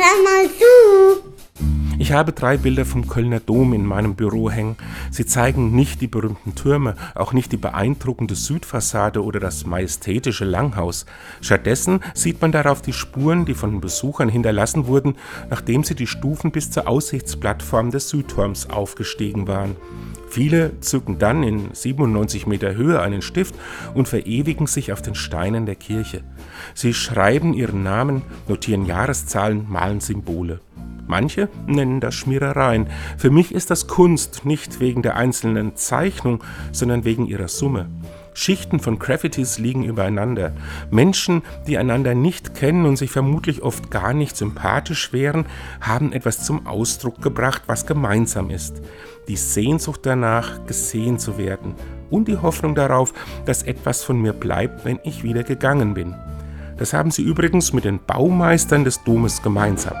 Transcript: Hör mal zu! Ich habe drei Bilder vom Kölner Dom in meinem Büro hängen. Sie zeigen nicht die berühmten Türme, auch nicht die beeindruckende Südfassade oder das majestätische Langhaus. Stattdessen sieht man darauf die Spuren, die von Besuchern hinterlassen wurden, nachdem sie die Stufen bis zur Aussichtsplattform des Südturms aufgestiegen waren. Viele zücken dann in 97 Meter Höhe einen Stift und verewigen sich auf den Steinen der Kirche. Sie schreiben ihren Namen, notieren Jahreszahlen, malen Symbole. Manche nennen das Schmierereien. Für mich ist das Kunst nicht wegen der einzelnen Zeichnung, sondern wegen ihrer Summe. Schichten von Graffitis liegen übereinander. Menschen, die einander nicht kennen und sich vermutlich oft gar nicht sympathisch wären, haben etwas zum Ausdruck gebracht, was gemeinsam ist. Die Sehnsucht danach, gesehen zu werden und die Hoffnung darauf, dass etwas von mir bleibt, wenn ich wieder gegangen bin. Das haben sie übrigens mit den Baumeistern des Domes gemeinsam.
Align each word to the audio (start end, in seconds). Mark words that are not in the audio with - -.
Hör 0.00 0.22
mal 0.22 0.48
zu! 0.48 1.24
Ich 1.98 2.12
habe 2.12 2.30
drei 2.30 2.56
Bilder 2.56 2.84
vom 2.84 3.08
Kölner 3.08 3.40
Dom 3.40 3.72
in 3.72 3.84
meinem 3.84 4.14
Büro 4.14 4.48
hängen. 4.48 4.76
Sie 5.10 5.26
zeigen 5.26 5.74
nicht 5.74 6.00
die 6.00 6.06
berühmten 6.06 6.54
Türme, 6.54 6.94
auch 7.16 7.32
nicht 7.32 7.50
die 7.50 7.56
beeindruckende 7.56 8.36
Südfassade 8.36 9.24
oder 9.24 9.40
das 9.40 9.66
majestätische 9.66 10.44
Langhaus. 10.44 11.04
Stattdessen 11.40 11.98
sieht 12.14 12.40
man 12.40 12.52
darauf 12.52 12.80
die 12.80 12.92
Spuren, 12.92 13.44
die 13.44 13.54
von 13.54 13.80
Besuchern 13.80 14.28
hinterlassen 14.28 14.86
wurden, 14.86 15.16
nachdem 15.50 15.82
sie 15.82 15.96
die 15.96 16.06
Stufen 16.06 16.52
bis 16.52 16.70
zur 16.70 16.86
Aussichtsplattform 16.86 17.90
des 17.90 18.08
Südturms 18.08 18.70
aufgestiegen 18.70 19.48
waren. 19.48 19.74
Viele 20.30 20.80
zücken 20.80 21.18
dann 21.18 21.42
in 21.42 21.70
97 21.72 22.46
Meter 22.46 22.74
Höhe 22.74 23.00
einen 23.00 23.22
Stift 23.22 23.54
und 23.94 24.08
verewigen 24.08 24.66
sich 24.66 24.92
auf 24.92 25.02
den 25.02 25.14
Steinen 25.14 25.66
der 25.66 25.74
Kirche. 25.74 26.22
Sie 26.74 26.94
schreiben 26.94 27.54
ihren 27.54 27.82
Namen, 27.82 28.22
notieren 28.46 28.86
Jahreszahlen, 28.86 29.66
malen 29.68 30.00
Symbole. 30.00 30.60
Manche 31.06 31.48
nennen 31.66 32.00
das 32.00 32.14
Schmierereien. 32.14 32.88
Für 33.16 33.30
mich 33.30 33.52
ist 33.52 33.70
das 33.70 33.86
Kunst 33.86 34.44
nicht 34.44 34.78
wegen 34.78 35.02
der 35.02 35.16
einzelnen 35.16 35.74
Zeichnung, 35.74 36.44
sondern 36.70 37.04
wegen 37.04 37.26
ihrer 37.26 37.48
Summe. 37.48 37.88
Schichten 38.38 38.78
von 38.78 39.00
Graffitis 39.00 39.58
liegen 39.58 39.82
übereinander. 39.82 40.52
Menschen, 40.92 41.42
die 41.66 41.76
einander 41.76 42.14
nicht 42.14 42.54
kennen 42.54 42.86
und 42.86 42.96
sich 42.96 43.10
vermutlich 43.10 43.62
oft 43.62 43.90
gar 43.90 44.14
nicht 44.14 44.36
sympathisch 44.36 45.12
wären, 45.12 45.44
haben 45.80 46.12
etwas 46.12 46.44
zum 46.44 46.64
Ausdruck 46.66 47.20
gebracht, 47.20 47.62
was 47.66 47.84
gemeinsam 47.84 48.50
ist. 48.50 48.80
Die 49.26 49.36
Sehnsucht 49.36 50.02
danach, 50.04 50.64
gesehen 50.66 51.18
zu 51.18 51.36
werden 51.36 51.74
und 52.10 52.28
die 52.28 52.36
Hoffnung 52.36 52.76
darauf, 52.76 53.12
dass 53.44 53.64
etwas 53.64 54.04
von 54.04 54.22
mir 54.22 54.32
bleibt, 54.32 54.84
wenn 54.84 55.00
ich 55.02 55.24
wieder 55.24 55.42
gegangen 55.42 55.94
bin. 55.94 56.14
Das 56.76 56.92
haben 56.92 57.10
sie 57.10 57.22
übrigens 57.22 57.72
mit 57.72 57.84
den 57.84 57.98
Baumeistern 58.06 58.84
des 58.84 59.02
Domes 59.02 59.42
gemeinsam. 59.42 59.96